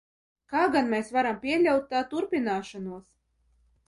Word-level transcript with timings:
Kā 0.51 0.61
gan 0.75 0.87
mēs 0.93 1.11
varam 1.17 1.37
pieļaut 1.43 1.85
tā 1.91 2.01
turpināšanos? 2.13 3.13